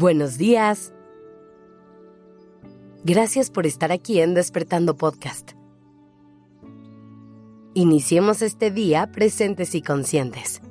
Buenos 0.00 0.38
días. 0.38 0.94
Gracias 3.04 3.50
por 3.50 3.66
estar 3.66 3.92
aquí 3.92 4.20
en 4.20 4.32
Despertando 4.32 4.96
Podcast. 4.96 5.50
Iniciemos 7.74 8.40
este 8.40 8.70
día 8.70 9.12
presentes 9.12 9.74
y 9.74 9.82
conscientes. 9.82 10.62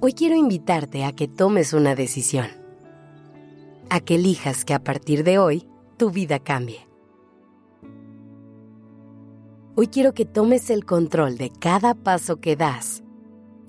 Hoy 0.00 0.14
quiero 0.14 0.36
invitarte 0.36 1.04
a 1.04 1.12
que 1.12 1.28
tomes 1.28 1.74
una 1.74 1.94
decisión, 1.94 2.46
a 3.90 4.00
que 4.00 4.14
elijas 4.14 4.64
que 4.64 4.72
a 4.72 4.82
partir 4.82 5.22
de 5.22 5.38
hoy 5.38 5.68
tu 5.98 6.10
vida 6.10 6.38
cambie. 6.38 6.88
Hoy 9.76 9.88
quiero 9.88 10.14
que 10.14 10.24
tomes 10.24 10.70
el 10.70 10.86
control 10.86 11.36
de 11.36 11.50
cada 11.50 11.92
paso 11.92 12.40
que 12.40 12.56
das 12.56 13.02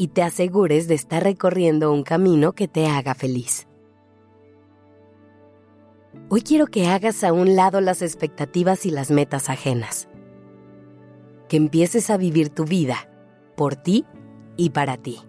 y 0.01 0.07
te 0.07 0.23
asegures 0.23 0.87
de 0.87 0.95
estar 0.95 1.23
recorriendo 1.23 1.93
un 1.93 2.01
camino 2.01 2.53
que 2.53 2.67
te 2.67 2.87
haga 2.87 3.13
feliz. 3.13 3.67
Hoy 6.27 6.41
quiero 6.41 6.65
que 6.65 6.87
hagas 6.87 7.23
a 7.23 7.31
un 7.31 7.55
lado 7.55 7.81
las 7.81 8.01
expectativas 8.01 8.87
y 8.87 8.89
las 8.89 9.11
metas 9.11 9.47
ajenas. 9.47 10.09
Que 11.47 11.57
empieces 11.57 12.09
a 12.09 12.17
vivir 12.17 12.49
tu 12.49 12.65
vida 12.65 13.11
por 13.55 13.75
ti 13.75 14.03
y 14.57 14.71
para 14.71 14.97
ti. 14.97 15.19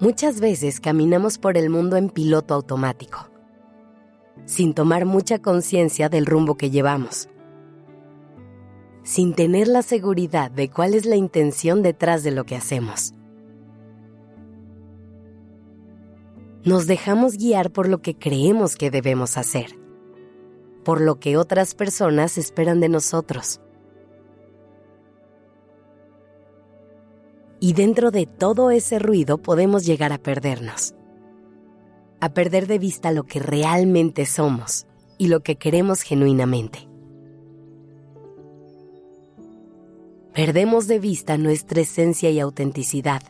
Muchas 0.00 0.40
veces 0.40 0.80
caminamos 0.80 1.36
por 1.36 1.58
el 1.58 1.68
mundo 1.68 1.98
en 1.98 2.08
piloto 2.08 2.54
automático, 2.54 3.28
sin 4.46 4.72
tomar 4.72 5.04
mucha 5.04 5.40
conciencia 5.40 6.08
del 6.08 6.24
rumbo 6.24 6.56
que 6.56 6.70
llevamos 6.70 7.28
sin 9.04 9.34
tener 9.34 9.68
la 9.68 9.82
seguridad 9.82 10.50
de 10.50 10.70
cuál 10.70 10.94
es 10.94 11.04
la 11.04 11.16
intención 11.16 11.82
detrás 11.82 12.24
de 12.24 12.30
lo 12.30 12.44
que 12.44 12.56
hacemos. 12.56 13.12
Nos 16.64 16.86
dejamos 16.86 17.36
guiar 17.36 17.70
por 17.70 17.86
lo 17.86 18.00
que 18.00 18.16
creemos 18.16 18.76
que 18.76 18.90
debemos 18.90 19.36
hacer, 19.36 19.78
por 20.82 21.02
lo 21.02 21.20
que 21.20 21.36
otras 21.36 21.74
personas 21.74 22.38
esperan 22.38 22.80
de 22.80 22.88
nosotros. 22.88 23.60
Y 27.60 27.74
dentro 27.74 28.10
de 28.10 28.24
todo 28.24 28.70
ese 28.70 28.98
ruido 28.98 29.36
podemos 29.36 29.84
llegar 29.84 30.12
a 30.14 30.18
perdernos, 30.18 30.94
a 32.20 32.32
perder 32.32 32.66
de 32.66 32.78
vista 32.78 33.12
lo 33.12 33.24
que 33.24 33.40
realmente 33.40 34.24
somos 34.24 34.86
y 35.18 35.28
lo 35.28 35.40
que 35.40 35.56
queremos 35.56 36.00
genuinamente. 36.00 36.93
Perdemos 40.34 40.88
de 40.88 40.98
vista 40.98 41.38
nuestra 41.38 41.82
esencia 41.82 42.28
y 42.28 42.40
autenticidad. 42.40 43.22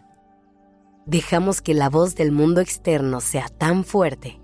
Dejamos 1.05 1.61
que 1.61 1.75
la 1.75 1.91
voz 1.91 2.15
del 2.15 2.33
mundo 2.33 2.63
externo 2.63 3.21
sea 3.21 3.49
tan 3.49 3.85
fuerte 3.85 4.41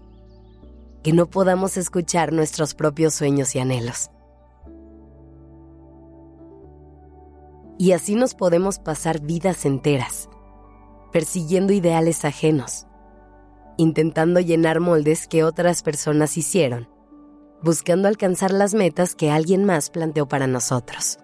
que 1.02 1.14
no 1.14 1.30
podamos 1.30 1.78
escuchar 1.78 2.34
nuestros 2.34 2.74
propios 2.74 3.14
sueños 3.14 3.54
y 3.54 3.60
anhelos. 3.60 4.10
Y 7.78 7.92
así 7.92 8.14
nos 8.14 8.34
podemos 8.34 8.78
pasar 8.78 9.22
vidas 9.22 9.64
enteras, 9.64 10.28
persiguiendo 11.12 11.72
ideales 11.72 12.26
ajenos, 12.26 12.86
intentando 13.78 14.38
llenar 14.38 14.80
moldes 14.80 15.26
que 15.28 15.44
otras 15.44 15.82
personas 15.82 16.36
hicieron, 16.36 16.90
buscando 17.62 18.06
alcanzar 18.06 18.50
las 18.50 18.74
metas 18.74 19.14
que 19.14 19.30
alguien 19.30 19.64
más 19.64 19.88
planteó 19.88 20.28
para 20.28 20.46
nosotros. 20.46 21.20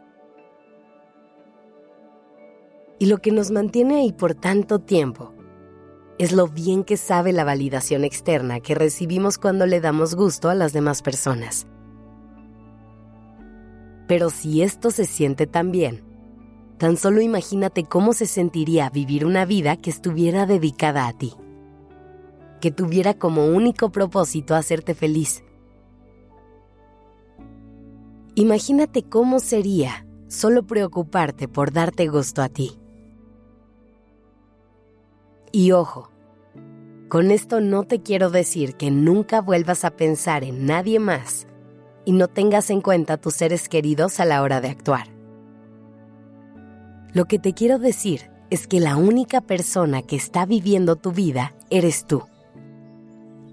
Y 2.98 3.06
lo 3.06 3.18
que 3.18 3.30
nos 3.30 3.50
mantiene 3.50 3.96
ahí 3.96 4.12
por 4.12 4.34
tanto 4.34 4.78
tiempo 4.78 5.34
es 6.18 6.32
lo 6.32 6.48
bien 6.48 6.82
que 6.82 6.96
sabe 6.96 7.32
la 7.32 7.44
validación 7.44 8.04
externa 8.04 8.60
que 8.60 8.74
recibimos 8.74 9.36
cuando 9.36 9.66
le 9.66 9.80
damos 9.80 10.14
gusto 10.14 10.48
a 10.48 10.54
las 10.54 10.72
demás 10.72 11.02
personas. 11.02 11.66
Pero 14.08 14.30
si 14.30 14.62
esto 14.62 14.90
se 14.90 15.04
siente 15.04 15.46
tan 15.46 15.72
bien, 15.72 16.04
tan 16.78 16.96
solo 16.96 17.20
imagínate 17.20 17.84
cómo 17.84 18.12
se 18.12 18.26
sentiría 18.26 18.88
vivir 18.88 19.26
una 19.26 19.44
vida 19.44 19.76
que 19.76 19.90
estuviera 19.90 20.46
dedicada 20.46 21.06
a 21.06 21.12
ti, 21.12 21.34
que 22.60 22.70
tuviera 22.70 23.14
como 23.14 23.46
único 23.46 23.90
propósito 23.90 24.54
hacerte 24.54 24.94
feliz. 24.94 25.42
Imagínate 28.36 29.02
cómo 29.02 29.40
sería 29.40 30.06
solo 30.28 30.66
preocuparte 30.66 31.48
por 31.48 31.72
darte 31.72 32.06
gusto 32.06 32.42
a 32.42 32.48
ti. 32.48 32.78
Y 35.56 35.72
ojo, 35.72 36.10
con 37.08 37.30
esto 37.30 37.62
no 37.62 37.84
te 37.84 38.02
quiero 38.02 38.28
decir 38.28 38.74
que 38.74 38.90
nunca 38.90 39.40
vuelvas 39.40 39.86
a 39.86 39.90
pensar 39.90 40.44
en 40.44 40.66
nadie 40.66 40.98
más 40.98 41.46
y 42.04 42.12
no 42.12 42.28
tengas 42.28 42.68
en 42.68 42.82
cuenta 42.82 43.16
tus 43.16 43.36
seres 43.36 43.70
queridos 43.70 44.20
a 44.20 44.26
la 44.26 44.42
hora 44.42 44.60
de 44.60 44.68
actuar. 44.68 45.06
Lo 47.14 47.24
que 47.24 47.38
te 47.38 47.54
quiero 47.54 47.78
decir 47.78 48.30
es 48.50 48.66
que 48.66 48.80
la 48.80 48.98
única 48.98 49.40
persona 49.40 50.02
que 50.02 50.16
está 50.16 50.44
viviendo 50.44 50.96
tu 50.96 51.12
vida 51.12 51.54
eres 51.70 52.06
tú. 52.06 52.24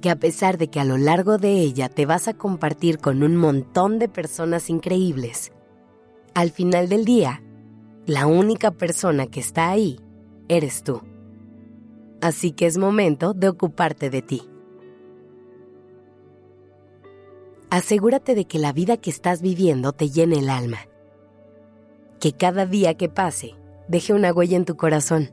Que 0.02 0.10
a 0.10 0.18
pesar 0.18 0.58
de 0.58 0.68
que 0.68 0.82
a 0.82 0.84
lo 0.84 0.98
largo 0.98 1.38
de 1.38 1.54
ella 1.54 1.88
te 1.88 2.06
vas 2.06 2.28
a 2.28 2.34
compartir 2.34 2.98
con 2.98 3.24
un 3.24 3.38
montón 3.38 3.98
de 3.98 4.10
personas 4.10 4.70
increíbles, 4.70 5.54
al 6.34 6.52
final 6.52 6.90
del 6.90 7.06
día, 7.06 7.42
la 8.06 8.28
única 8.28 8.72
persona 8.72 9.28
que 9.28 9.40
está 9.40 9.70
ahí 9.70 10.02
eres 10.50 10.84
tú 10.84 11.02
así 12.24 12.54
que 12.54 12.66
es 12.66 12.78
momento 12.78 13.34
de 13.34 13.50
ocuparte 13.50 14.10
de 14.10 14.22
ti. 14.22 14.50
Asegúrate 17.70 18.34
de 18.34 18.46
que 18.46 18.60
la 18.60 18.72
vida 18.72 18.96
que 18.96 19.10
estás 19.10 19.42
viviendo 19.42 19.92
te 19.92 20.10
llene 20.10 20.40
el 20.40 20.50
alma. 20.50 20.78
Que 22.22 22.32
cada 22.32 22.66
día 22.66 22.94
que 22.94 23.10
pase 23.10 23.56
deje 23.90 24.14
una 24.14 24.32
huella 24.32 24.56
en 24.56 24.64
tu 24.64 24.78
corazón. 24.78 25.32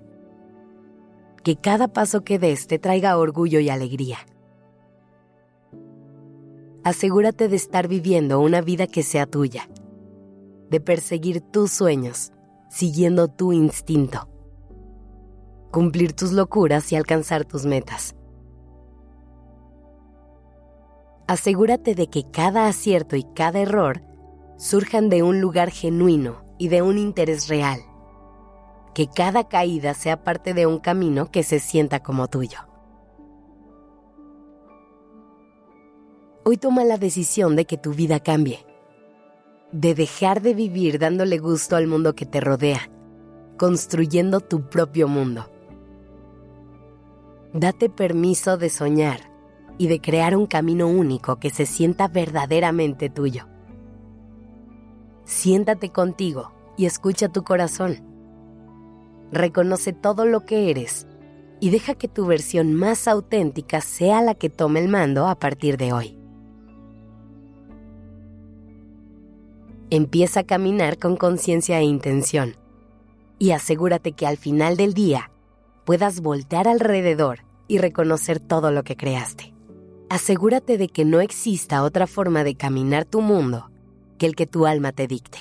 Que 1.44 1.54
cada 1.54 1.86
paso 1.86 2.24
que 2.24 2.40
des 2.40 2.66
te 2.66 2.80
traiga 2.80 3.16
orgullo 3.18 3.60
y 3.60 3.68
alegría. 3.68 4.18
Asegúrate 6.82 7.46
de 7.46 7.54
estar 7.54 7.86
viviendo 7.86 8.40
una 8.40 8.62
vida 8.62 8.88
que 8.88 9.04
sea 9.04 9.26
tuya, 9.26 9.68
de 10.70 10.80
perseguir 10.80 11.40
tus 11.40 11.70
sueños, 11.70 12.32
siguiendo 12.68 13.28
tu 13.28 13.52
instinto 13.52 14.28
cumplir 15.70 16.12
tus 16.12 16.32
locuras 16.32 16.90
y 16.92 16.96
alcanzar 16.96 17.44
tus 17.44 17.64
metas. 17.64 18.14
Asegúrate 21.26 21.94
de 21.94 22.08
que 22.08 22.28
cada 22.30 22.66
acierto 22.66 23.14
y 23.14 23.22
cada 23.22 23.60
error 23.60 24.02
surjan 24.56 25.08
de 25.08 25.22
un 25.22 25.40
lugar 25.40 25.70
genuino 25.70 26.44
y 26.58 26.68
de 26.68 26.82
un 26.82 26.98
interés 26.98 27.48
real. 27.48 27.78
Que 28.94 29.06
cada 29.06 29.48
caída 29.48 29.94
sea 29.94 30.24
parte 30.24 30.54
de 30.54 30.66
un 30.66 30.80
camino 30.80 31.30
que 31.30 31.44
se 31.44 31.60
sienta 31.60 32.00
como 32.00 32.26
tuyo. 32.26 32.58
Hoy 36.44 36.56
toma 36.56 36.82
la 36.82 36.98
decisión 36.98 37.54
de 37.54 37.64
que 37.64 37.78
tu 37.78 37.92
vida 37.92 38.18
cambie. 38.18 38.66
De 39.70 39.94
dejar 39.94 40.42
de 40.42 40.52
vivir 40.52 40.98
dándole 40.98 41.38
gusto 41.38 41.76
al 41.76 41.86
mundo 41.86 42.16
que 42.16 42.26
te 42.26 42.40
rodea, 42.40 42.90
construyendo 43.56 44.40
tu 44.40 44.68
propio 44.68 45.06
mundo 45.06 45.49
Date 47.52 47.88
permiso 47.88 48.56
de 48.58 48.70
soñar 48.70 49.20
y 49.76 49.88
de 49.88 50.00
crear 50.00 50.36
un 50.36 50.46
camino 50.46 50.86
único 50.86 51.40
que 51.40 51.50
se 51.50 51.66
sienta 51.66 52.06
verdaderamente 52.06 53.10
tuyo. 53.10 53.48
Siéntate 55.24 55.90
contigo 55.90 56.52
y 56.76 56.86
escucha 56.86 57.28
tu 57.28 57.42
corazón. 57.42 58.04
Reconoce 59.32 59.92
todo 59.92 60.26
lo 60.26 60.46
que 60.46 60.70
eres 60.70 61.08
y 61.58 61.70
deja 61.70 61.94
que 61.94 62.06
tu 62.06 62.26
versión 62.26 62.72
más 62.74 63.08
auténtica 63.08 63.80
sea 63.80 64.22
la 64.22 64.34
que 64.34 64.48
tome 64.48 64.80
el 64.80 64.88
mando 64.88 65.26
a 65.26 65.34
partir 65.34 65.76
de 65.76 65.92
hoy. 65.92 66.16
Empieza 69.90 70.40
a 70.40 70.44
caminar 70.44 70.98
con 70.98 71.16
conciencia 71.16 71.80
e 71.80 71.84
intención 71.84 72.54
y 73.40 73.50
asegúrate 73.50 74.12
que 74.12 74.28
al 74.28 74.36
final 74.36 74.76
del 74.76 74.94
día 74.94 75.32
puedas 75.84 76.20
voltear 76.20 76.68
alrededor 76.68 77.49
y 77.70 77.78
reconocer 77.78 78.40
todo 78.40 78.72
lo 78.72 78.82
que 78.82 78.96
creaste. 78.96 79.54
Asegúrate 80.08 80.76
de 80.76 80.88
que 80.88 81.04
no 81.04 81.20
exista 81.20 81.84
otra 81.84 82.08
forma 82.08 82.42
de 82.42 82.56
caminar 82.56 83.04
tu 83.04 83.20
mundo 83.20 83.70
que 84.18 84.26
el 84.26 84.34
que 84.34 84.48
tu 84.48 84.66
alma 84.66 84.90
te 84.90 85.06
dicte. 85.06 85.38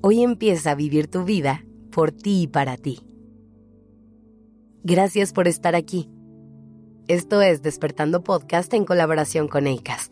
Hoy 0.00 0.24
empieza 0.24 0.72
a 0.72 0.74
vivir 0.74 1.06
tu 1.06 1.22
vida 1.22 1.64
por 1.92 2.10
ti 2.10 2.42
y 2.42 2.46
para 2.48 2.76
ti. 2.76 2.98
Gracias 4.82 5.32
por 5.32 5.46
estar 5.46 5.76
aquí. 5.76 6.10
Esto 7.06 7.42
es 7.42 7.62
Despertando 7.62 8.24
Podcast 8.24 8.74
en 8.74 8.84
colaboración 8.84 9.46
con 9.46 9.68
ACAST. 9.68 10.11